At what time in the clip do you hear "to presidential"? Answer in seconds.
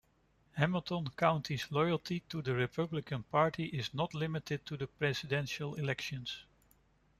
4.65-5.75